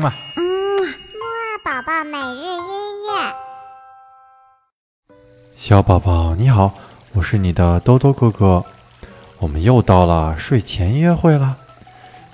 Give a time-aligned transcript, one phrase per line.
[0.00, 0.12] 嗯嘛。
[0.36, 1.20] 嗯，木
[1.62, 2.64] 宝宝每日音
[3.06, 3.34] 乐。
[5.56, 6.72] 小宝宝你好，
[7.12, 8.64] 我是你的兜兜哥哥。
[9.38, 11.58] 我们又到了睡前音乐会了。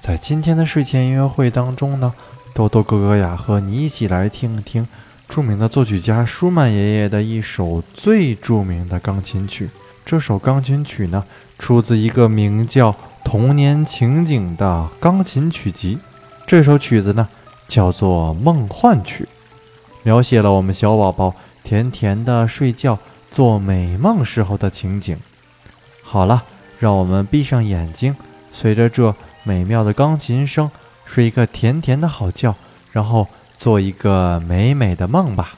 [0.00, 2.12] 在今天的睡前音乐会当中呢，
[2.52, 4.88] 兜兜哥哥呀和你一起来听一听
[5.28, 9.70] 著名的作曲家舒曼爷爷的一首最著名的钢琴曲。
[10.04, 11.22] 这首钢琴曲呢，
[11.60, 12.90] 出自一个名叫
[13.22, 16.00] 《童年情景》的钢琴曲集。
[16.44, 17.28] 这首曲子呢，
[17.68, 19.24] 叫做《梦幻曲》，
[20.02, 22.98] 描写了我们小宝宝甜甜的睡觉、
[23.30, 25.18] 做美梦时候的情景。
[26.02, 26.44] 好了。
[26.78, 28.16] 让我们闭上眼睛，
[28.50, 29.14] 随着这
[29.44, 30.68] 美妙的钢琴声，
[31.04, 32.56] 睡一个甜甜的好觉，
[32.90, 35.54] 然后做一个美美的梦吧。